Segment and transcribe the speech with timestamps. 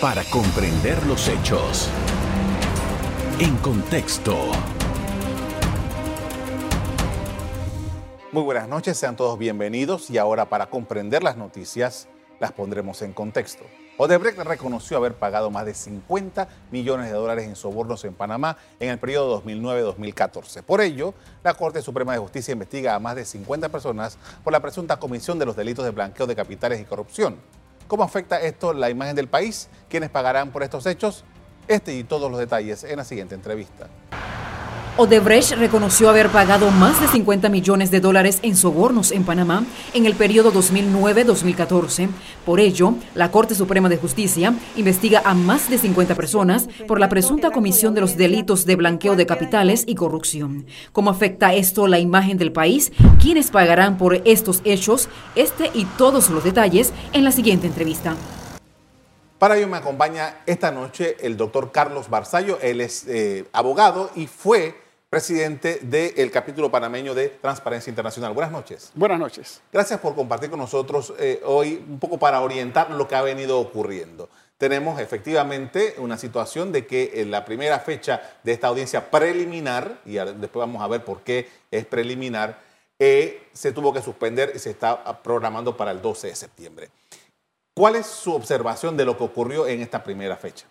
[0.00, 1.88] para comprender los hechos.
[3.40, 4.36] En contexto.
[8.30, 12.06] Muy buenas noches, sean todos bienvenidos y ahora para comprender las noticias
[12.38, 13.64] las pondremos en contexto.
[13.96, 18.90] Odebrecht reconoció haber pagado más de 50 millones de dólares en sobornos en Panamá en
[18.90, 20.62] el periodo 2009-2014.
[20.62, 24.60] Por ello, la Corte Suprema de Justicia investiga a más de 50 personas por la
[24.60, 27.38] presunta comisión de los delitos de blanqueo de capitales y corrupción.
[27.88, 29.70] ¿Cómo afecta esto la imagen del país?
[29.88, 31.24] ¿Quiénes pagarán por estos hechos?
[31.68, 33.88] Este y todos los detalles en la siguiente entrevista.
[35.00, 40.06] Odebrecht reconoció haber pagado más de 50 millones de dólares en sobornos en Panamá en
[40.06, 42.08] el periodo 2009-2014.
[42.44, 47.08] Por ello, la Corte Suprema de Justicia investiga a más de 50 personas por la
[47.08, 50.66] presunta comisión de los delitos de blanqueo de capitales y corrupción.
[50.90, 52.90] ¿Cómo afecta esto la imagen del país?
[53.22, 55.08] ¿Quiénes pagarán por estos hechos?
[55.36, 58.16] Este y todos los detalles en la siguiente entrevista.
[59.38, 62.58] Para ello me acompaña esta noche el doctor Carlos Barzallo.
[62.60, 68.34] Él es eh, abogado y fue presidente del capítulo panameño de Transparencia Internacional.
[68.34, 68.92] Buenas noches.
[68.94, 69.62] Buenas noches.
[69.72, 73.58] Gracias por compartir con nosotros eh, hoy un poco para orientar lo que ha venido
[73.58, 74.28] ocurriendo.
[74.58, 80.14] Tenemos efectivamente una situación de que en la primera fecha de esta audiencia preliminar, y
[80.14, 82.60] después vamos a ver por qué es preliminar,
[82.98, 86.90] eh, se tuvo que suspender y se está programando para el 12 de septiembre.
[87.72, 90.66] ¿Cuál es su observación de lo que ocurrió en esta primera fecha?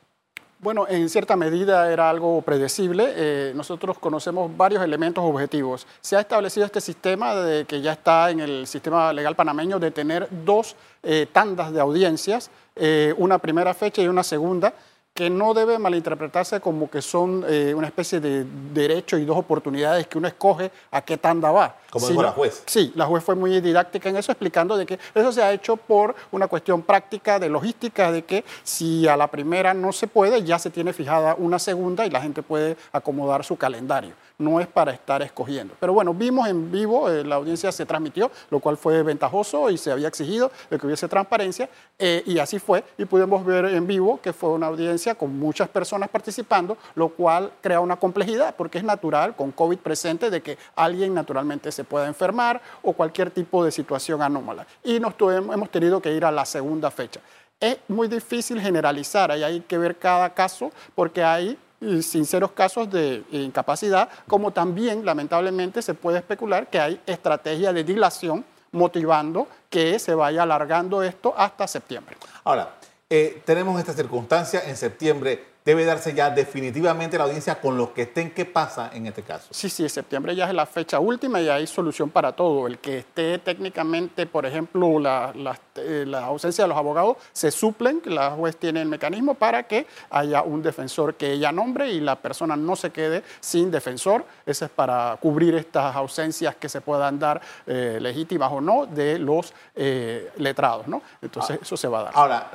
[0.60, 3.14] Bueno, en cierta medida era algo predecible.
[3.16, 5.86] Eh, nosotros conocemos varios elementos objetivos.
[6.02, 9.92] Se ha establecido este sistema de, que ya está en el sistema legal panameño de
[9.92, 14.74] tener dos eh, tandas de audiencias, eh, una primera fecha y una segunda
[15.18, 20.06] que no debe malinterpretarse como que son eh, una especie de derecho y dos oportunidades
[20.06, 21.76] que uno escoge a qué tanda va.
[21.90, 22.62] Como dijo la juez.
[22.68, 25.76] Sí, la juez fue muy didáctica en eso, explicando de que eso se ha hecho
[25.76, 30.44] por una cuestión práctica de logística, de que si a la primera no se puede,
[30.44, 34.68] ya se tiene fijada una segunda y la gente puede acomodar su calendario no es
[34.68, 35.74] para estar escogiendo.
[35.80, 39.78] Pero bueno, vimos en vivo, eh, la audiencia se transmitió, lo cual fue ventajoso y
[39.78, 43.88] se había exigido de que hubiese transparencia, eh, y así fue, y pudimos ver en
[43.88, 48.78] vivo que fue una audiencia con muchas personas participando, lo cual crea una complejidad, porque
[48.78, 53.64] es natural, con COVID presente, de que alguien naturalmente se pueda enfermar o cualquier tipo
[53.66, 54.68] de situación anómala.
[54.84, 57.20] Y nos hemos tenido que ir a la segunda fecha.
[57.60, 61.58] Es muy difícil generalizar, ahí hay que ver cada caso, porque hay
[62.02, 68.44] sinceros casos de incapacidad, como también lamentablemente se puede especular que hay estrategia de dilación
[68.72, 72.18] motivando que se vaya alargando esto hasta septiembre.
[72.44, 72.76] Ahora,
[73.10, 78.04] eh, tenemos esta circunstancia en septiembre debe darse ya definitivamente la audiencia con los que
[78.04, 78.32] estén.
[78.32, 79.50] ¿Qué pasa en este caso?
[79.52, 82.68] Sí, sí, septiembre ya es la fecha última y hay solución para todo.
[82.68, 85.34] El que esté técnicamente, por ejemplo, la,
[85.76, 90.42] eh, ausencia de los abogados, se suplen, la juez tiene el mecanismo para que haya
[90.42, 94.24] un defensor que ella nombre y la persona no se quede sin defensor.
[94.46, 99.20] Ese es para cubrir estas ausencias que se puedan dar eh, legítimas o no de
[99.20, 101.02] los eh, letrados, ¿no?
[101.22, 101.62] Entonces, ah.
[101.62, 102.14] eso se va a dar.
[102.16, 102.52] Ahora,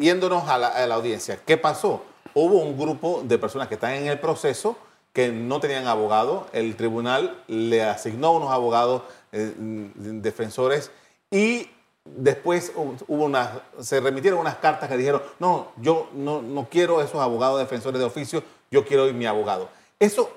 [0.00, 2.02] viéndonos a la, audiencia, ¿qué pasó?
[2.32, 4.78] Hubo un grupo de personas que están en el proceso
[5.12, 9.02] que no tenían abogado, el tribunal le asignó unos abogados
[9.32, 10.90] eh, defensores
[11.30, 11.68] y
[12.06, 17.20] después hubo una, se remitieron unas cartas que dijeron, no, yo no, no quiero esos
[17.20, 19.68] abogados defensores de oficio, yo quiero mi abogado.
[19.98, 20.30] ¿Eso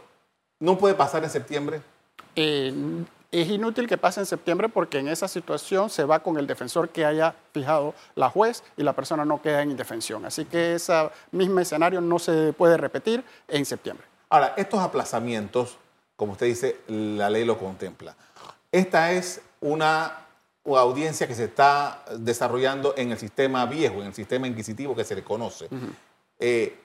[0.59, 1.81] no puede pasar en septiembre?
[2.35, 2.73] Eh,
[3.41, 6.89] es inútil que pase en septiembre porque en esa situación se va con el defensor
[6.89, 10.25] que haya fijado la juez y la persona no queda en indefensión.
[10.25, 14.05] Así que ese mismo escenario no se puede repetir en septiembre.
[14.29, 15.77] Ahora, estos aplazamientos,
[16.15, 18.15] como usted dice, la ley lo contempla.
[18.71, 20.19] Esta es una,
[20.65, 25.15] audiencia que se está desarrollando en el sistema viejo, en el sistema inquisitivo que se
[25.15, 25.67] le conoce.
[26.39, 26.79] Eh,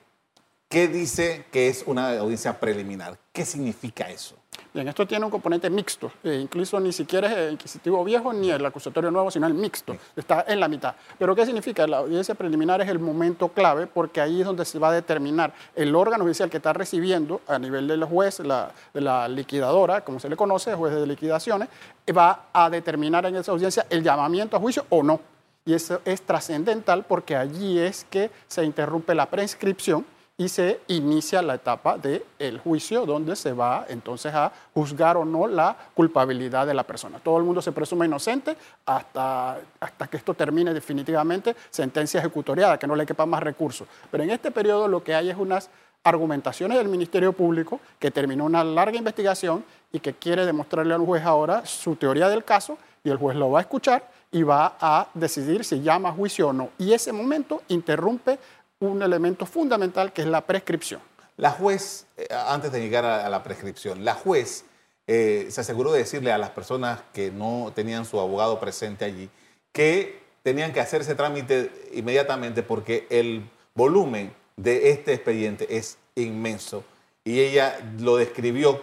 [0.71, 3.17] ¿Qué dice que es una audiencia preliminar?
[3.33, 4.37] ¿Qué significa eso?
[4.75, 8.51] Bien, esto tiene un componente mixto, eh, incluso ni siquiera es el inquisitivo viejo ni
[8.51, 10.95] el acusatorio nuevo, sino el mixto, está en la mitad.
[11.19, 11.87] ¿Pero qué significa?
[11.87, 15.54] La audiencia preliminar es el momento clave porque ahí es donde se va a determinar
[15.75, 20.21] el órgano judicial que está recibiendo a nivel del juez, la, de la liquidadora, como
[20.21, 21.71] se le conoce, juez de liquidaciones,
[22.15, 25.19] va a determinar en esa audiencia el llamamiento a juicio o no.
[25.65, 30.04] Y eso es trascendental porque allí es que se interrumpe la prescripción
[30.41, 35.49] y se inicia la etapa del juicio donde se va entonces a juzgar o no
[35.49, 37.19] la culpabilidad de la persona.
[37.19, 38.57] Todo el mundo se presume inocente
[38.87, 43.89] hasta, hasta que esto termine definitivamente sentencia ejecutoriada, que no le quepa más recursos.
[44.13, 45.71] Pero en este periodo lo que hay es unas
[46.05, 51.25] argumentaciones del Ministerio Público que terminó una larga investigación y que quiere demostrarle al juez
[51.25, 55.09] ahora su teoría del caso y el juez lo va a escuchar y va a
[55.15, 56.71] decidir si llama a juicio o no.
[56.79, 58.39] Y ese momento interrumpe
[58.80, 61.01] un elemento fundamental que es la prescripción.
[61.36, 64.65] La juez, eh, antes de llegar a, la prescripción, la juez
[65.07, 69.30] eh, se aseguró de decirle a las personas que no tenían su abogado presente allí
[69.72, 76.84] que tenían que hacer ese trámite inmediatamente porque el volumen de este expediente es inmenso
[77.25, 78.83] y ella lo describió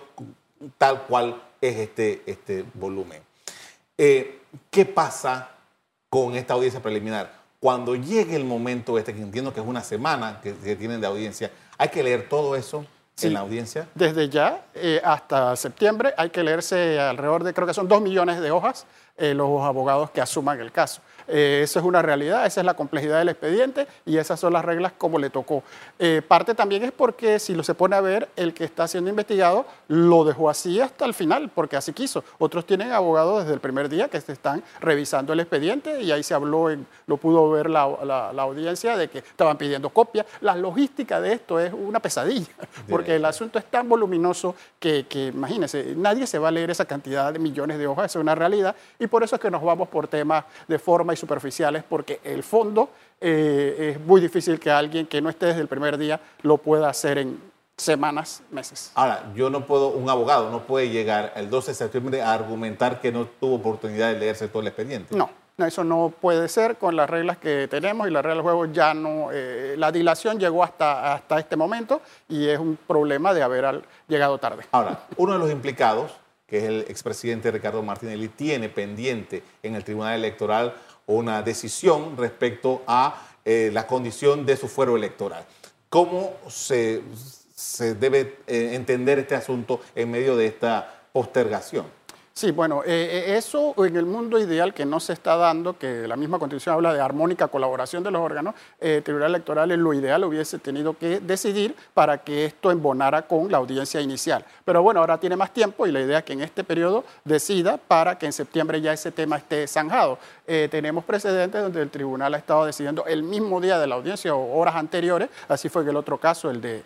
[0.78, 3.22] tal cual es este, este volumen.
[3.98, 4.40] Eh,
[4.70, 5.52] ¿Qué pasa
[6.10, 7.45] con esta audiencia preliminar?
[7.66, 11.50] Cuando llegue el momento este, que entiendo que es una semana que, tienen de audiencia,
[11.80, 12.86] ¿hay que leer todo eso
[13.20, 13.88] en la audiencia?
[13.96, 18.40] Desde ya eh, hasta septiembre hay que leerse alrededor de, creo que son dos millones
[18.40, 18.86] de hojas,
[19.18, 21.02] eh, los abogados que asuman el caso.
[21.28, 24.64] Eh, eso es una realidad, esa es la complejidad del expediente y esas son las
[24.64, 25.64] reglas como le tocó.
[25.98, 29.10] Eh, parte también es porque si lo se pone a ver, el que está siendo
[29.10, 32.24] investigado lo dejó así hasta el final, porque así quiso.
[32.38, 36.22] Otros tienen abogados desde el primer día que se están revisando el expediente y ahí
[36.22, 37.82] se habló, en, lo pudo ver la,
[38.38, 40.26] audiencia de que estaban pidiendo copias.
[40.42, 42.52] La logística de esto es una pesadilla,
[42.90, 46.86] porque el asunto es tan voluminoso que, que imagínense, nadie se va a leer esa
[46.86, 49.88] cantidad de millones de hojas, es una realidad y por eso es que nos vamos
[49.88, 52.90] por temas de forma superficiales porque el fondo
[53.22, 56.90] eh, es muy difícil que alguien que no esté desde el primer día lo pueda
[56.90, 57.40] hacer en
[57.78, 58.92] semanas, meses.
[58.96, 63.02] Ahora, yo no puedo, un abogado no puede llegar el 12 de septiembre a argumentar
[63.02, 65.16] que no tuvo oportunidad de leerse todo el expediente.
[65.16, 68.66] No, eso no puede ser con las reglas que tenemos y las reglas del juego
[68.68, 69.30] ya no.
[69.32, 74.38] Eh, la dilación llegó hasta, hasta este momento y es un problema de haber llegado
[74.38, 74.66] tarde.
[74.72, 76.12] Ahora, uno de los implicados,
[76.56, 80.74] que es el expresidente Ricardo Martinelli, tiene pendiente en el Tribunal Electoral
[81.06, 85.46] una decisión respecto a eh, la condición de su fuero electoral.
[85.90, 87.02] ¿Cómo se,
[88.00, 91.88] debe eh, entender este asunto en medio de esta postergación?
[92.38, 92.88] Sí, bueno, eh,
[93.30, 96.76] eh, eso en el mundo ideal que no se está dando, que la misma Constitución
[96.76, 100.98] habla de armónica colaboración de los órganos, eh, Tribunal Electoral en lo ideal hubiese tenido
[100.98, 104.44] que decidir para que esto embonara con la audiencia inicial.
[104.66, 107.78] Pero bueno, ahora tiene más tiempo y la idea es que en este periodo decida
[107.78, 110.20] para que en septiembre ya ese tema esté zanjado.
[110.46, 114.60] tenemos precedentes donde el tribunal ha estado decidiendo el mismo día de la audiencia o
[114.60, 116.84] horas anteriores, así fue en el otro caso, el de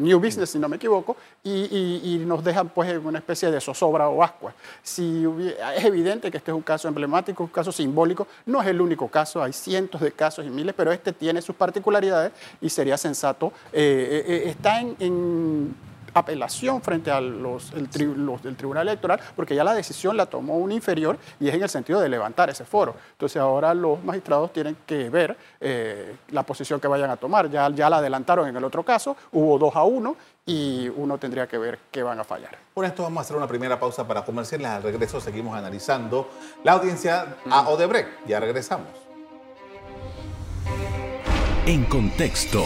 [0.00, 3.60] New Business, si no me equivoco, y, y nos dejan pues en una especie de
[3.60, 4.52] zozobra o ascua.
[4.82, 9.08] Es evidente que este es un caso emblemático, un caso simbólico, no es el único
[9.08, 13.52] caso, hay cientos de casos y miles, pero este tiene sus particularidades y sería sensato.
[13.72, 15.74] Eh, eh, eh, está en
[16.14, 20.72] apelación frente a los, el del Tribunal Electoral, porque ya la decisión la tomó un
[20.72, 22.94] inferior y es en el sentido de levantar ese foro.
[23.12, 27.50] Entonces ahora los magistrados tienen que ver eh, la posición que vayan a tomar.
[27.50, 30.16] Ya, ya la adelantaron en el otro caso, hubo dos a uno
[30.46, 32.56] y uno tendría que ver qué van a fallar.
[32.72, 34.68] Por esto vamos a hacer una primera pausa para comerciales.
[34.68, 36.28] Al regreso seguimos analizando
[36.62, 38.26] la audiencia a Odebrecht.
[38.26, 38.88] Ya regresamos.
[41.66, 42.62] En contexto.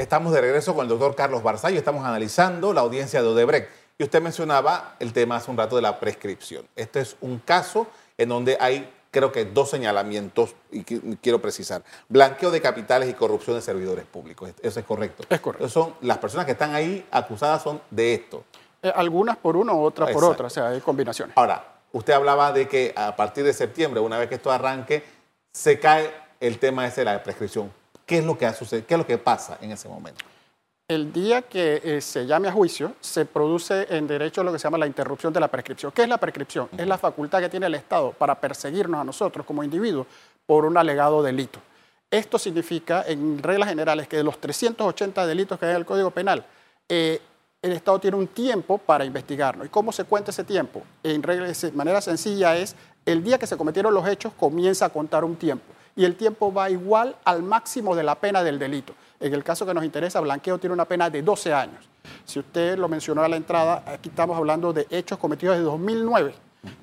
[0.00, 1.76] Estamos de regreso con el doctor Carlos Barzay.
[1.76, 3.68] Estamos analizando la audiencia de Odebrecht.
[3.98, 6.66] Y usted mencionaba el tema hace un rato de la prescripción.
[6.74, 7.86] Este es un caso
[8.16, 11.82] en donde hay, creo que, dos señalamientos, y quiero precisar.
[12.08, 14.50] Blanqueo de capitales y corrupción de servidores públicos.
[14.62, 15.22] Eso es correcto.
[15.28, 15.68] Es correcto.
[15.68, 18.44] son, las personas que están ahí acusadas son de esto.
[18.82, 20.46] Eh, algunas por uno, otras por otra.
[20.46, 21.36] O sea, hay combinaciones.
[21.36, 25.04] Ahora, usted hablaba de que a partir de septiembre, una vez que esto arranque,
[25.52, 26.10] se cae
[26.40, 27.70] el tema ese de la prescripción.
[28.10, 28.88] ¿Qué es lo que ha sucedido?
[28.88, 30.24] ¿Qué es lo que pasa en ese momento?
[30.88, 34.64] El día que eh, se llame a juicio, se produce en derecho lo que se
[34.64, 35.92] llama la interrupción de la prescripción.
[35.92, 36.68] ¿Qué es la prescripción?
[36.76, 40.08] Es la facultad que tiene el Estado para perseguirnos a nosotros como individuos
[40.44, 41.60] por un alegado delito.
[42.10, 46.10] Esto significa, en reglas generales, que de los 380 delitos que hay en el Código
[46.10, 46.44] Penal,
[46.88, 47.22] eh,
[47.62, 49.68] el Estado tiene un tiempo para investigarnos.
[49.68, 50.82] ¿Y cómo se cuenta ese tiempo?
[51.04, 52.74] En de manera sencilla es,
[53.06, 56.50] el día que se cometieron los hechos comienza a contar un tiempo y el tiempo
[56.50, 58.94] va igual al máximo de la pena del delito.
[59.20, 61.86] En el caso que nos interesa, Blanqueo tiene una pena de 12 años.
[62.24, 66.34] Si usted lo mencionó a la entrada, aquí estamos hablando de hechos cometidos desde 2009.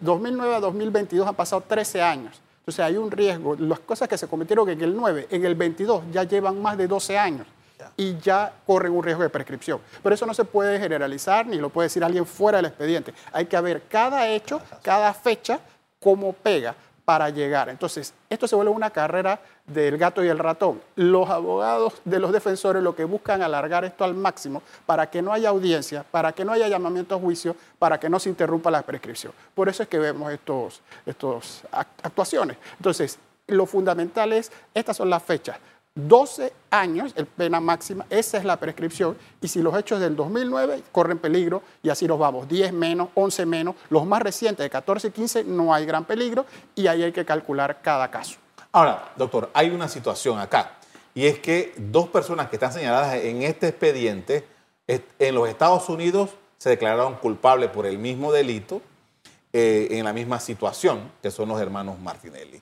[0.02, 2.40] 2009 a 2022 han pasado 13 años.
[2.60, 3.56] Entonces hay un riesgo.
[3.56, 6.88] Las cosas que se cometieron en el 9, en el 22 ya llevan más de
[6.88, 7.48] 12 años
[7.96, 9.82] y ya corren un riesgo de prescripción.
[10.04, 13.16] Pero eso no se puede generalizar ni lo puede decir alguien fuera del expediente.
[13.34, 15.60] Hay que ver cada hecho, cada fecha,
[16.00, 16.76] cómo pega
[17.08, 17.70] para llegar.
[17.70, 20.82] Entonces, esto se vuelve una carrera del gato y el ratón.
[20.98, 25.32] Los abogados de los defensores lo que buscan alargar esto al máximo para que no
[25.32, 28.82] haya audiencia, para que no haya llamamiento a juicio, para que no se interrumpa la
[28.82, 29.32] prescripción.
[29.56, 31.62] Por eso es que vemos estas estos
[32.04, 32.58] actuaciones.
[32.76, 35.58] Entonces, lo fundamental es, estas son las fechas.
[35.98, 40.84] 12 años, el pena máxima, esa es la prescripción, y si los hechos del 2009
[40.92, 45.08] corren peligro, y así los vamos, 10 menos, 11 menos, los más recientes de 14
[45.08, 48.38] y 15 no hay gran peligro, y ahí hay que calcular cada caso.
[48.72, 50.74] Ahora, doctor, hay una situación acá,
[51.16, 54.46] y es que dos personas que están señaladas en este expediente,
[54.88, 58.82] en los Estados Unidos se declararon culpables por el mismo delito,
[59.52, 62.62] eh, en la misma situación, que son los hermanos Martinelli.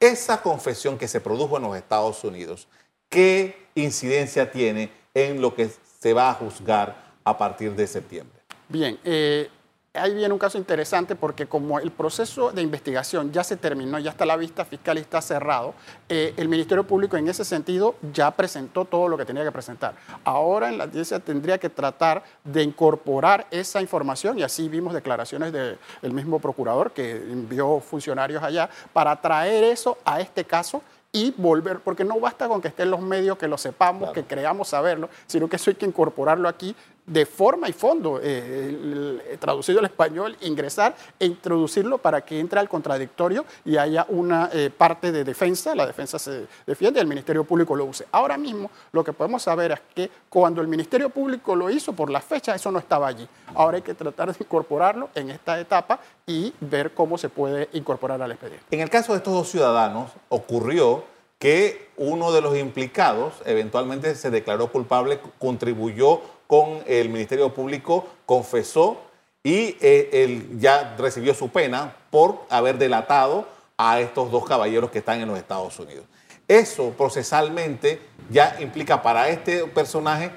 [0.00, 2.66] Esa confesión que se produjo en los Estados Unidos,
[3.10, 8.40] ¿qué incidencia tiene en lo que se va a juzgar a partir de septiembre?
[8.70, 9.50] Bien, eh,
[9.94, 14.10] ahí viene un caso interesante porque como el proceso de investigación ya se terminó, ya
[14.10, 15.74] está la vista fiscal y está cerrado,
[16.08, 19.94] eh, el Ministerio Público en ese sentido ya presentó todo lo que tenía que presentar.
[20.22, 25.52] Ahora en la audiencia tendría que tratar de incorporar esa información y así vimos declaraciones
[25.52, 30.82] del mismo procurador que envió funcionarios allá para traer eso a este caso
[31.12, 34.68] y volver, porque no basta con que estén los medios, que lo sepamos, que creamos
[34.68, 36.76] saberlo, sino que eso hay que incorporarlo aquí
[37.10, 42.68] de forma y fondo, eh, traducido al español, ingresar e introducirlo para que entre al
[42.68, 47.42] contradictorio y haya una eh, parte de defensa, la defensa se defiende y el Ministerio
[47.42, 48.06] Público lo use.
[48.12, 52.10] Ahora mismo lo que podemos saber es que cuando el Ministerio Público lo hizo por
[52.10, 53.26] la fecha, eso no estaba allí.
[53.56, 58.22] Ahora hay que tratar de incorporarlo en esta etapa y ver cómo se puede incorporar
[58.22, 58.64] al expediente.
[58.70, 61.02] En el caso de estos dos ciudadanos, ocurrió
[61.40, 69.00] que uno de los implicados eventualmente se declaró culpable, contribuyó con el Ministerio Público, confesó
[69.44, 73.46] y eh, él ya recibió su pena por haber delatado
[73.78, 76.06] a estos dos caballeros que están en los Estados Unidos.
[76.48, 80.32] Eso procesalmente ya implica para este personaje,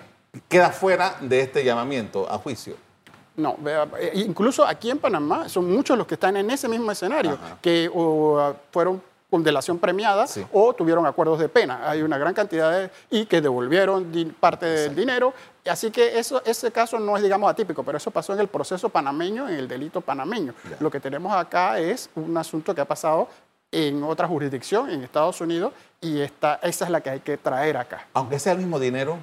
[0.47, 2.75] queda fuera de este llamamiento a juicio.
[3.35, 3.57] No,
[3.97, 7.89] eh, incluso aquí en Panamá son muchos los que están en ese mismo escenario, que
[8.69, 9.01] fueron
[9.33, 11.89] con delación premiada o tuvieron acuerdos de pena.
[11.89, 14.05] Hay una gran cantidad de, y que devolvieron
[14.39, 15.33] parte del dinero.
[15.65, 18.89] Así que eso, ese caso no es, digamos, atípico, pero eso pasó en el proceso
[18.89, 20.53] panameño, en el delito panameño.
[20.79, 23.29] Lo que tenemos acá es un asunto que ha pasado
[23.71, 27.77] en otra jurisdicción, en Estados Unidos, y esta, esa es la que hay que traer
[27.77, 28.07] acá.
[28.13, 29.17] Aunque sea el mismo dinero.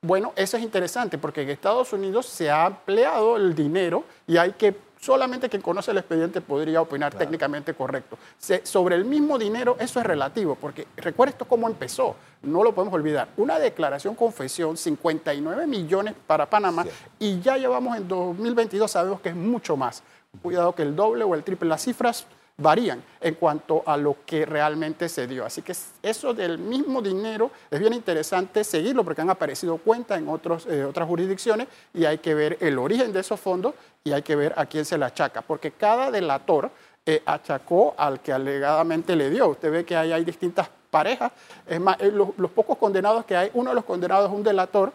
[0.00, 4.52] Bueno, eso es interesante porque en Estados Unidos se ha empleado el dinero y hay
[4.52, 8.16] que solamente quien conoce el expediente podría opinar técnicamente correcto.
[8.62, 12.94] sobre el mismo dinero, eso es relativo, porque recuerda esto cómo empezó, no lo podemos
[12.94, 13.28] olvidar.
[13.36, 16.86] Una declaración confesión, 59 millones para Panamá,
[17.18, 20.02] y ya llevamos en 2022, sabemos que es mucho más.
[20.42, 24.46] Cuidado que el doble o el triple, las cifras varían en cuanto a lo que
[24.46, 25.44] realmente se dio.
[25.44, 30.28] Así que eso del mismo dinero es bien interesante seguirlo porque han aparecido cuentas en
[30.28, 34.22] otros, eh, otras jurisdicciones y hay que ver el origen de esos fondos y hay
[34.22, 36.70] que ver a quién se le achaca, porque cada delator
[37.06, 39.48] eh, achacó al que alegadamente le dio.
[39.48, 41.32] Usted ve que ahí hay distintas parejas.
[41.66, 44.92] Es más, eh, los, pocos condenados que hay, uno de los condenados es un delator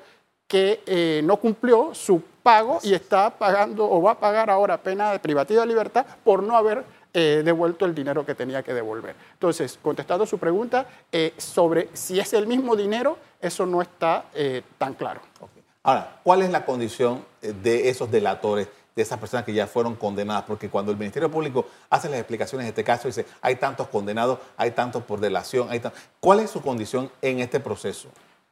[0.48, 5.20] que no cumplió su pago y está pagando o va a pagar ahora pena de
[5.20, 9.16] privativa de libertad por no haber eh, devuelto el dinero que tenía que devolver.
[9.34, 14.62] Entonces, contestando su pregunta, eh, sobre si es el mismo dinero, eso no está eh,
[14.78, 15.20] tan claro.
[15.82, 18.68] Ahora, ¿cuál es la condición de esos delatores?
[18.96, 22.66] De esas personas que ya fueron condenadas, porque cuando el Ministerio Público hace las explicaciones
[22.66, 25.82] de este caso, dice, hay tantos condenados, hay tantos por delación, hay
[26.20, 28.10] ¿cuál es su condición en este proceso?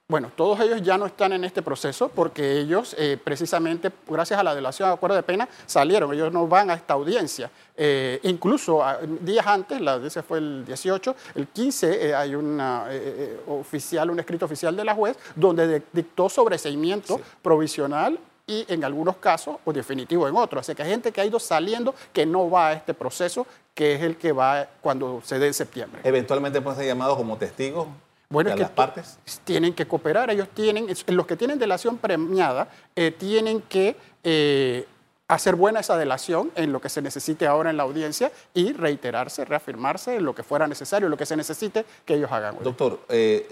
[0.09, 4.43] Bueno, todos ellos ya no están en este proceso porque ellos, eh, precisamente, gracias a
[4.43, 6.13] la delación de acuerdo de pena, salieron.
[6.13, 7.51] Ellos no van a esta audiencia.
[7.75, 8.81] Eh, incluso
[9.19, 12.85] días antes, la audiencia fue el 18, el 15 eh, hay una,
[13.47, 19.57] oficial, un escrito oficial de la juez donde dictó sobreseimiento provisional y en algunos casos,
[19.65, 20.61] o definitivo en otros.
[20.61, 23.95] Así que hay gente que ha ido saliendo que no va a este proceso, que
[23.95, 26.01] es el que va cuando se dé en septiembre.
[26.03, 27.87] Eventualmente pueden ser llamados como testigos
[28.29, 29.19] bueno, que las partes?
[29.45, 34.85] tienen que cooperar, ellos tienen, los que tienen delación premiada, eh, tienen que eh,
[35.27, 39.43] hacer buena esa delación en lo que se necesite ahora en la audiencia y reiterarse,
[39.43, 42.55] reafirmarse en lo que fuera necesario, lo que se necesite que ellos hagan.
[42.61, 43.45] Doctor, eh,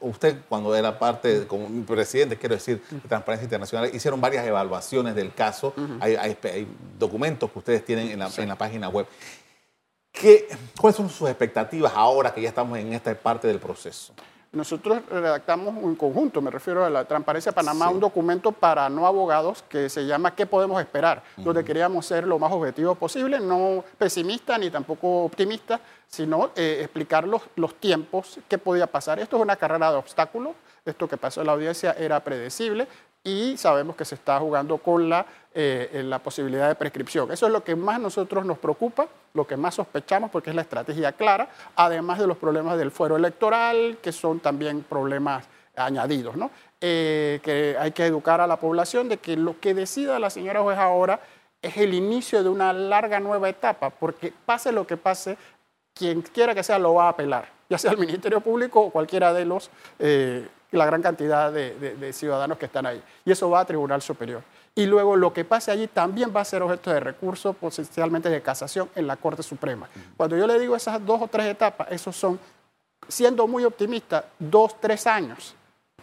[0.00, 5.32] usted cuando era parte, como presidente, quiero decir, de Transparencia Internacional, hicieron varias evaluaciones del
[5.32, 6.68] caso, hay,
[6.98, 9.06] documentos que ustedes tienen en la, en la página web.
[10.78, 14.12] ¿Cuáles son sus expectativas ahora que ya estamos en esta parte del proceso?
[14.52, 19.62] Nosotros redactamos un conjunto, me refiero a la Transparencia Panamá, un documento para no abogados
[19.68, 21.22] que se llama ¿Qué podemos esperar?
[21.36, 27.26] Donde queríamos ser lo más objetivos posible, no pesimista ni tampoco optimista, sino eh, explicar
[27.26, 29.18] los, los tiempos, qué podía pasar.
[29.18, 32.88] Esto es una carrera de obstáculos, esto que pasó en la audiencia era predecible,
[33.26, 37.32] y sabemos que se está jugando con la, eh, la posibilidad de prescripción.
[37.32, 40.62] Eso es lo que más nosotros nos preocupa, lo que más sospechamos porque es la
[40.62, 46.52] estrategia clara, además de los problemas del fuero electoral, que son también problemas añadidos, ¿no?
[46.80, 50.62] Eh, que hay que educar a la población de que lo que decida la señora
[50.62, 51.18] juez ahora
[51.60, 55.36] es el inicio de una larga nueva etapa, porque pase lo que pase,
[55.94, 59.32] quien quiera que sea lo va a apelar, ya sea el Ministerio Público o cualquiera
[59.32, 59.68] de los
[59.98, 63.02] eh, la gran cantidad de, ciudadanos que están ahí.
[63.24, 64.42] Y eso va a Tribunal Superior.
[64.74, 68.42] Y luego lo que pase allí también va a ser objeto de recurso, potencialmente de
[68.42, 69.88] casación en la Corte Suprema.
[70.16, 72.38] Cuando yo le digo esas dos o tres etapas, esos son,
[73.08, 75.54] siendo muy optimista, dos, tres años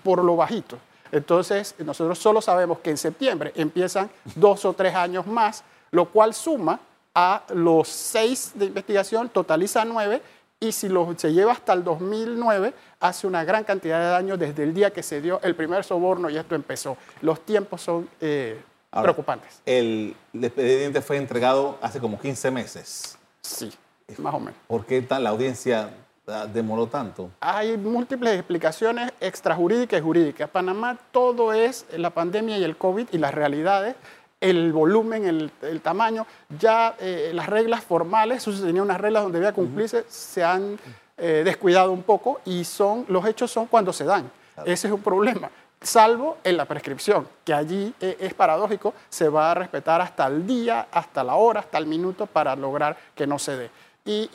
[0.02, 0.78] por lo bajito.
[1.12, 6.34] Entonces, nosotros solo sabemos que en septiembre empiezan dos o tres años más, lo cual
[6.34, 6.80] suma
[7.14, 10.22] a los seis de investigación, totaliza nueve,
[10.64, 14.64] y si lo, se lleva hasta el 2009, hace una gran cantidad de daño desde
[14.64, 16.96] el día que se dio el primer soborno y esto empezó.
[17.22, 19.62] Los tiempos son eh, preocupantes.
[19.66, 23.18] El expediente fue entregado hace como 15 meses.
[23.42, 23.74] Sí,
[24.18, 24.56] más o menos.
[24.68, 25.90] ¿Por qué la audiencia
[26.28, 27.30] ah, demoró tanto?
[27.42, 30.50] Hay múltiples explicaciones extrajurídicas y jurídicas.
[30.50, 33.96] Panamá todo es la pandemia y el COVID y las realidades
[34.44, 36.28] el volumen, el, tamaño,
[36.60, 40.78] ya eh, las reglas formales, eso tenía unas reglas donde debía cumplirse, se han
[41.18, 44.30] eh, descuidado un poco y son, los hechos son cuando se dan.
[44.66, 45.50] Ese es un problema.
[45.82, 50.46] Salvo en la prescripción, que allí eh, es paradójico, se va a respetar hasta el
[50.46, 53.72] día, hasta la hora, hasta el minuto para lograr que no se dé.
[54.06, 54.30] Y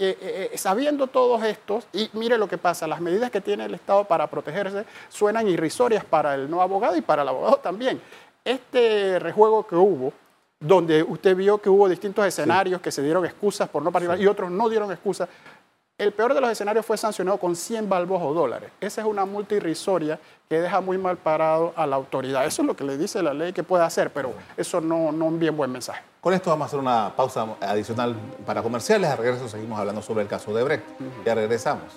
[0.54, 4.26] sabiendo todos estos, y mire lo que pasa, las medidas que tiene el Estado para
[4.26, 8.00] protegerse suenan irrisorias para el no abogado y para el abogado también
[8.48, 10.12] este rejuego que hubo,
[10.60, 14.26] donde usted vio que hubo distintos escenarios que se dieron excusas por no participar y
[14.26, 15.28] otros no dieron excusas,
[15.98, 18.70] el peor de los escenarios fue sancionado con 100 balbos o dólares.
[18.80, 22.46] Esa es una multa irrisoria que deja muy mal parado a la autoridad.
[22.46, 25.26] Eso es lo que le dice la ley que puede hacer, pero eso no, no
[25.26, 26.00] un bien buen mensaje.
[26.20, 28.14] Con esto vamos a hacer una pausa adicional
[28.46, 29.10] para comerciales.
[29.10, 30.84] A regreso seguimos hablando sobre el caso de Brecht.
[31.24, 31.92] Ya regresamos.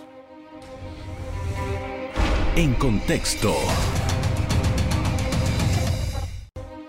[2.55, 3.53] En contexto.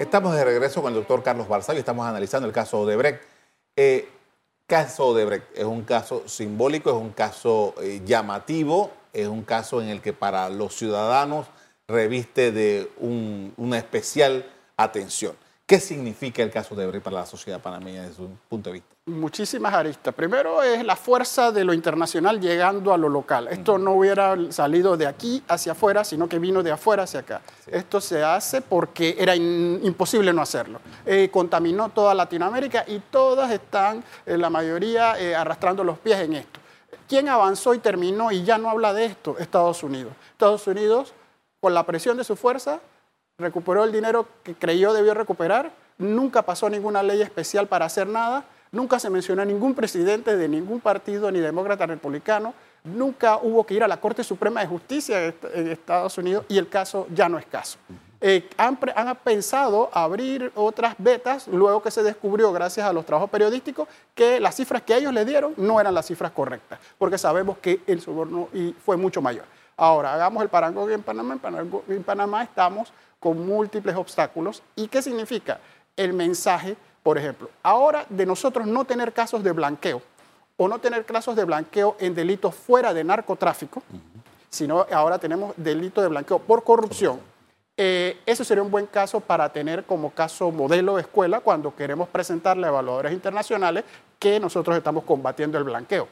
[0.03, 3.23] Estamos de regreso con el doctor Carlos Barzal y estamos analizando el caso Odebrecht.
[3.77, 4.09] Eh,
[4.67, 9.91] caso Odebrecht es un caso simbólico, es un caso eh, llamativo, es un caso en
[9.91, 11.47] el que para los ciudadanos
[11.87, 14.45] reviste de una especial
[14.77, 15.37] atención.
[15.67, 18.92] ¿Qué significa el caso de para la sociedad panameña desde su punto de vista?
[19.07, 20.15] Muchísimas aristas.
[20.15, 23.49] Primero es la fuerza de lo internacional llegando a lo local.
[23.49, 27.41] Esto no hubiera salido de aquí hacia afuera, sino que vino de afuera hacia acá.
[27.67, 30.81] Esto se hace porque era imposible no hacerlo.
[31.05, 36.35] Eh, contaminó toda Latinoamérica y todas están, eh, la mayoría, eh, arrastrando los pies en
[36.35, 36.61] esto.
[37.09, 39.37] ¿Quién avanzó y terminó y ya no habla de esto?
[39.37, 40.13] Estados Unidos.
[40.31, 41.13] Estados Unidos,
[41.59, 42.79] con la presión de su fuerza,
[43.37, 48.45] recuperó el dinero que creyó debió recuperar, nunca pasó ninguna ley especial para hacer nada,
[48.73, 52.55] nunca se mencionó a ningún presidente de ningún partido, ni demócrata ni republicano,
[52.85, 56.69] nunca hubo que ir a la Corte Suprema de Justicia en Estados Unidos y el
[56.69, 57.79] caso ya no es caso.
[58.25, 58.77] Eh, han,
[59.25, 64.55] pensado abrir otras betas luego que se descubrió, gracias a los trabajos periodísticos, que las
[64.55, 68.49] cifras que ellos le dieron no eran las cifras correctas, porque sabemos que el soborno
[68.85, 69.45] fue mucho mayor.
[69.77, 71.37] Ahora, hagamos el parangón en Panamá.
[71.89, 74.63] en Panamá estamos con múltiples obstáculos.
[74.77, 75.59] ¿Y qué significa?
[75.97, 80.03] El mensaje, por ejemplo, ahora de nosotros no tener casos de blanqueo
[80.57, 83.83] o no tener casos de blanqueo en delitos fuera de narcotráfico,
[84.49, 87.21] sino ahora tenemos delito de blanqueo por corrupción.
[87.77, 92.09] Eh, eso sería un buen caso para tener como caso modelo de escuela cuando queremos
[92.09, 93.85] presentarle a evaluadores internacionales
[94.19, 96.07] que nosotros estamos combatiendo el blanqueo.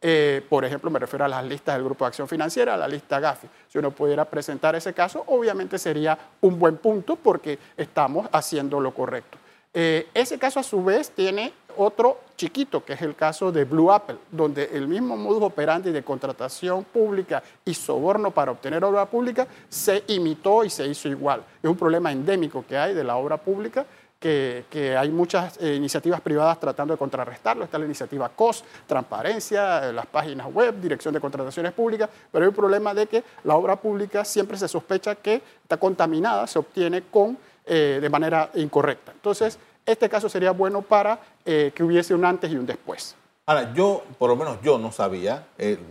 [0.00, 2.86] Eh, por ejemplo, me refiero a las listas del Grupo de Acción Financiera, a la
[2.86, 3.48] lista GAFI.
[3.68, 8.94] Si uno pudiera presentar ese caso, obviamente sería un buen punto porque estamos haciendo lo
[8.94, 9.38] correcto.
[9.80, 13.92] Eh, ese caso, a su vez, tiene otro chiquito, que es el caso de Blue
[13.92, 19.46] Apple, donde el mismo modus operandi de contratación pública y soborno para obtener obra pública
[19.68, 21.44] se imitó y se hizo igual.
[21.62, 23.86] Es un problema endémico que hay de la obra pública
[24.18, 27.62] que, hay muchas eh, iniciativas privadas tratando de contrarrestarlo.
[27.62, 32.48] Está la iniciativa COS, transparencia, eh, las páginas web, dirección de contrataciones públicas, pero hay
[32.48, 37.04] un problema de que la obra pública siempre se sospecha que está contaminada, se obtiene
[37.12, 37.38] con,
[37.68, 39.12] de manera incorrecta.
[39.12, 39.58] Entonces,
[39.90, 43.16] este caso sería bueno para que hubiese un antes y un después.
[43.46, 45.46] Ahora, yo, por lo menos yo no sabía,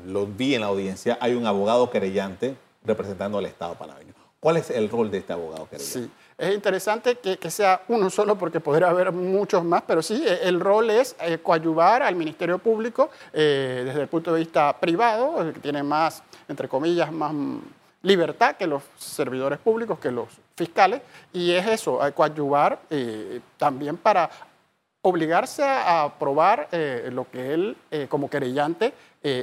[0.05, 2.55] lo vi en la audiencia, hay un abogado querellante
[2.85, 4.13] representando al Estado panameño.
[4.39, 5.99] ¿Cuál es el rol de este abogado querellante?
[5.99, 6.11] Sí.
[6.37, 10.59] Es interesante que, sea uno solo porque podría haber muchos más, pero sí, eh, el
[10.59, 15.59] rol es eh, coadyuvar al Ministerio Público eh, desde el punto de vista privado, que
[15.59, 17.33] tiene más, entre comillas, más
[18.01, 21.01] libertad que los servidores públicos, que los fiscales,
[21.33, 24.29] y es eso, coadyuvar eh, también para
[25.01, 28.93] obligarse a aprobar eh, lo que él eh, como querellante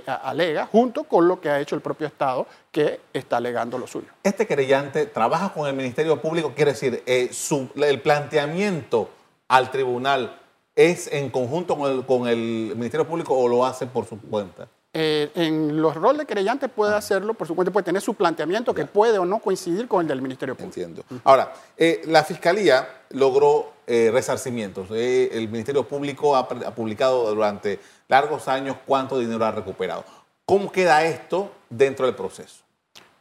[0.06, 4.06] alega, junto con lo que ha hecho el propio Estado, que está alegando lo suyo.
[4.22, 9.10] Este querellante trabaja con el Ministerio Público, quiere decir, el planteamiento
[9.46, 10.40] al tribunal
[10.74, 14.68] es en conjunto con el, Ministerio Público o lo hace por su cuenta?
[14.96, 18.72] Eh, en los roles de querellante puede hacerlo, por su cuenta, puede tener su planteamiento
[18.72, 20.80] que puede o no coincidir con el del Ministerio Público.
[20.80, 21.04] Entiendo.
[21.24, 24.88] Ahora, eh, la Fiscalía logró eh, resarcimientos.
[24.92, 30.04] el Ministerio Público ha, publicado durante largos años cuánto dinero ha recuperado.
[30.46, 32.63] ¿Cómo queda esto dentro del proceso?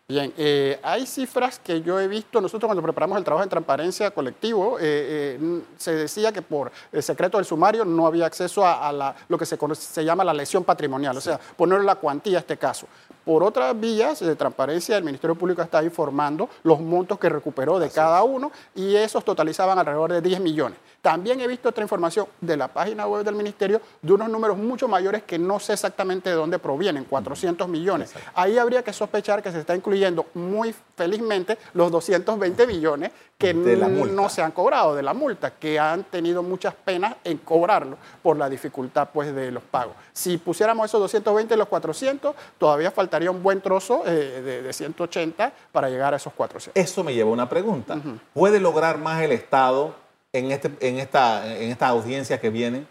[0.06, 4.12] Bien, eh, hay cifras que yo he visto, nosotros cuando preparamos el trabajo en transparencia
[4.12, 9.16] colectivo, eh, eh, se decía que por el secreto del sumario no había acceso a,
[9.30, 12.58] lo que se, se, llama la lesión patrimonial, o sea, poner la cuantía a este
[12.58, 12.86] caso.
[13.24, 17.90] Por otras vías de transparencia, el Ministerio Público está informando los montos que recuperó de
[17.90, 20.80] cada uno y esos totalizaban alrededor de 10 millones.
[21.04, 24.88] También he visto otra información de la página web del Ministerio de unos números mucho
[24.88, 28.14] mayores que no sé exactamente de dónde provienen, 400 millones.
[28.34, 34.30] Ahí habría que sospechar que se está incluyendo muy felizmente los 220 millones que no
[34.30, 38.48] se han cobrado de la multa, que han tenido muchas penas en cobrarlo por la
[38.48, 39.98] dificultad pues, de los pagos.
[40.14, 45.52] Si pusiéramos esos 220 y los 400, todavía faltaría un buen trozo eh, de, 180
[45.74, 46.82] para llegar a esos 400.
[46.82, 48.00] Eso me lleva a una pregunta.
[48.34, 50.02] ¿Puede lograr más el Estado
[50.34, 52.86] en, este, en, esta, en esta audiencia que viene?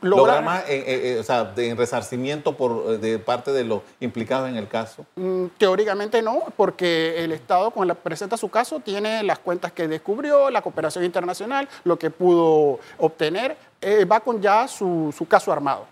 [0.00, 4.66] lograr, más en, eh, eh, en resarcimiento por, de parte de los implicados en el
[4.66, 5.06] caso?
[5.14, 10.50] Mm, teóricamente no, porque el Estado, cuando presenta su caso, tiene las cuentas que descubrió,
[10.50, 15.86] la cooperación internacional, lo que pudo obtener, eh, va con ya su, su caso armado.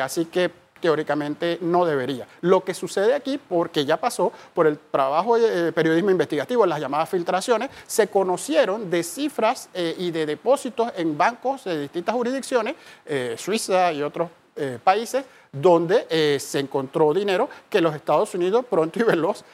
[0.00, 2.26] así que teóricamente no debería.
[2.42, 7.08] Lo que sucede aquí, porque ya pasó por el trabajo de periodismo investigativo, las llamadas
[7.08, 12.74] filtraciones, se conocieron de cifras eh, y de depósitos en bancos de distintas jurisdicciones,
[13.06, 18.98] eh, Suiza y otros eh, países, donde se encontró dinero que los Estados Unidos pronto
[18.98, 19.44] y veloz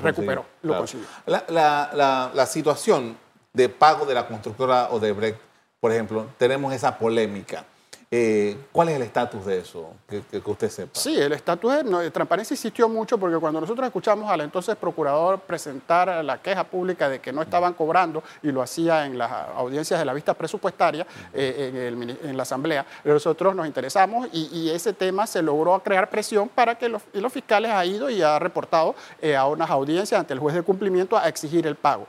[0.00, 1.06] recuperó, lo consiguió.
[1.26, 3.16] La, la situación
[3.52, 5.38] de pago de la constructora Odebrecht,
[5.80, 7.64] por ejemplo, tenemos esa polémica
[8.08, 9.90] eh, ¿Cuál es el estatus de eso?
[10.08, 10.92] Que, usted sepa.
[10.94, 16.24] Sí, el estatus de, transparencia insistió mucho porque cuando nosotros escuchamos al entonces procurador presentar
[16.24, 20.04] la queja pública de que no estaban cobrando y lo hacía en las audiencias de
[20.06, 21.90] la vista presupuestaria eh,
[22.22, 26.88] en, la Asamblea, nosotros nos interesamos y, ese tema se logró crear presión para que
[26.88, 30.54] los, los fiscales ha ido y ha reportado eh, a unas audiencias ante el juez
[30.54, 32.06] de cumplimiento a exigir el pago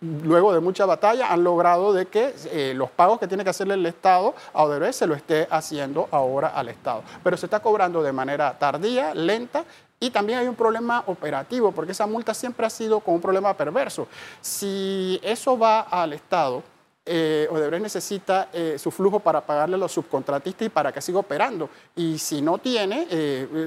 [0.00, 3.74] luego de mucha batalla, han logrado de que eh, los pagos que tiene que hacerle
[3.74, 7.02] el Estado a Odebrecht se lo esté haciendo ahora al Estado.
[7.22, 9.64] Pero se está cobrando de manera tardía, lenta
[10.00, 13.54] y también hay un problema operativo, porque esa multa siempre ha sido como un problema
[13.54, 14.06] perverso.
[14.40, 16.62] Si eso va al Estado,
[17.04, 21.18] eh, Odebrecht necesita eh, su flujo para pagarle a los subcontratistas y para que siga
[21.18, 21.68] operando.
[21.96, 23.08] Y si no tiene,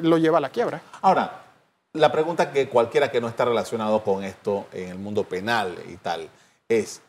[0.04, 0.82] lo lleva a la quiebra.
[1.02, 1.41] Ahora,
[1.94, 5.98] la pregunta que cualquiera que no está relacionado con esto en el mundo penal y
[5.98, 6.30] tal
[6.70, 7.02] es,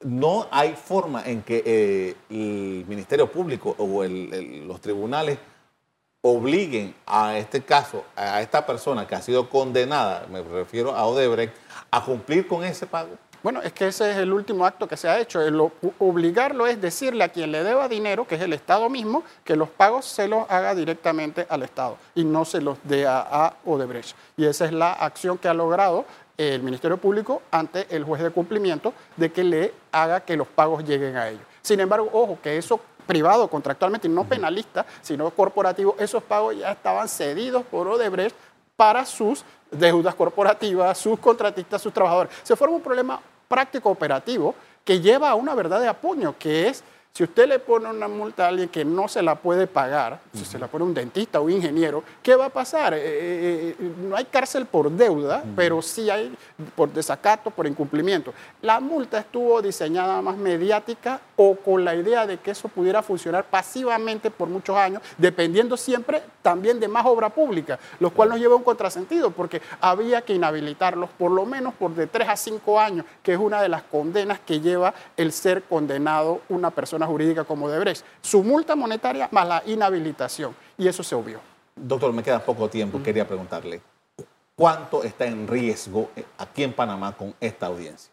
[0.00, 5.38] ¿no hay forma en que eh, el Ministerio Público o los tribunales
[6.22, 11.54] obliguen a este caso, a esta persona que ha sido condenada, me refiero a Odebrecht,
[11.90, 13.10] a cumplir con ese pago?
[13.44, 15.38] Bueno, es que ese es el último acto que se ha hecho.
[15.98, 19.68] obligarlo es decirle a quien le deba dinero, que es el Estado mismo, que los
[19.68, 24.16] pagos se los haga directamente al Estado y no se los dé a, Odebrecht.
[24.38, 26.06] Y esa es la acción que ha logrado
[26.38, 30.82] el Ministerio Público ante el juez de cumplimiento de que le haga que los pagos
[30.82, 31.42] lleguen a ellos.
[31.60, 37.10] Sin embargo, ojo, que eso privado contractualmente, no penalista, sino corporativo, esos pagos ya estaban
[37.10, 38.34] cedidos por Odebrecht
[38.74, 42.32] para sus deudas corporativas, sus contratistas, sus trabajadores.
[42.42, 44.54] Se forma un problema práctico operativo
[44.84, 46.84] que lleva a una verdad de apuño, que es
[47.16, 50.44] si usted le pone una multa a alguien que no se la puede pagar, si
[50.44, 52.92] se la pone un dentista o un ingeniero, ¿qué va a pasar?
[52.92, 56.36] Eh, eh, eh, no hay cárcel por deuda, pero sí hay
[56.74, 58.34] por desacato, por incumplimiento.
[58.62, 63.44] La multa estuvo diseñada más mediática o con la idea de que eso pudiera funcionar
[63.44, 68.54] pasivamente por muchos años, dependiendo siempre también de más obra pública, lo cual nos lleva
[68.54, 72.80] a un contrasentido, porque había que inhabilitarlos por lo menos por de tres a cinco
[72.80, 77.44] años, que es una de las condenas que lleva el ser condenado una persona jurídica
[77.44, 78.04] como Debrecht.
[78.20, 80.54] Su multa monetaria más la inhabilitación.
[80.76, 81.40] Y eso se obvió.
[81.76, 83.02] Doctor, me queda poco tiempo.
[83.02, 83.80] Quería preguntarle,
[84.54, 88.12] ¿cuánto está en riesgo eh, aquí en Panamá con esta audiencia?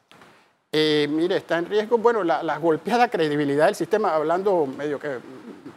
[0.73, 5.19] Eh, mire, está en riesgo, bueno, la, golpeada credibilidad del sistema, hablando medio que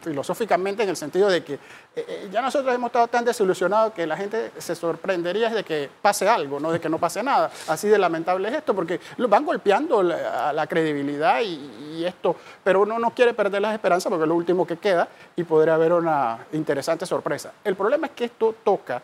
[0.01, 1.59] filosóficamente en el sentido de que eh,
[1.95, 6.27] eh, ya nosotros hemos estado tan desilusionados que la gente se sorprendería de que pase
[6.27, 7.51] algo, no de que no pase nada.
[7.67, 12.99] Así de lamentable es esto, porque van golpeando la, la credibilidad y, esto, pero uno
[12.99, 16.45] no quiere perder las esperanzas porque es lo último que queda y podría haber una
[16.51, 17.53] interesante sorpresa.
[17.63, 19.01] El problema es que esto toca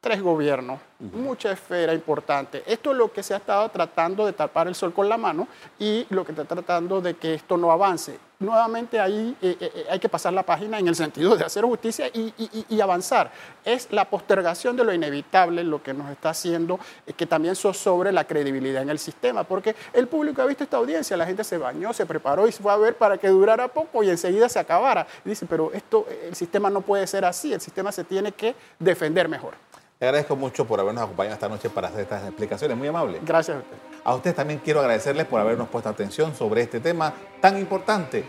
[0.00, 2.62] tres gobiernos, mucha esfera importante.
[2.66, 5.46] Esto es lo que se ha estado tratando de tapar el sol con la mano
[5.78, 8.18] y lo que está tratando de que esto no avance.
[8.38, 11.62] Nuevamente ahí eh, eh, eh, hay que pasar la página en el sentido de hacer
[11.64, 12.32] justicia y,
[12.66, 13.30] y, avanzar.
[13.62, 16.80] Es la postergación de lo inevitable lo que nos está haciendo
[17.14, 21.14] que también sobre la credibilidad en el sistema, porque el público ha visto esta audiencia,
[21.18, 24.02] la gente se bañó, se preparó y se fue a ver para que durara poco
[24.02, 25.06] y enseguida se acabara.
[25.22, 29.28] dice, pero esto, el sistema no puede ser así, el sistema se tiene que defender
[29.28, 29.52] mejor.
[30.00, 32.74] Le agradezco mucho por habernos acompañado esta noche para hacer estas explicaciones.
[32.74, 33.20] Muy amable.
[33.22, 33.76] Gracias a usted.
[34.02, 38.24] A ustedes también quiero agradecerles por habernos puesto atención sobre este tema tan importante.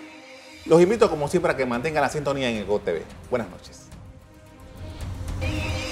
[0.65, 3.03] Los invito, como siempre, a que mantengan la sintonía en Ego TV.
[3.29, 3.87] Buenas noches.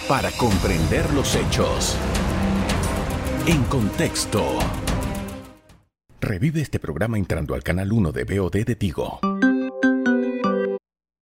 [0.10, 1.96] Para comprender los hechos.
[3.48, 4.44] En contexto.
[6.20, 9.22] Revive este programa entrando al canal 1 de BOD de Tigo.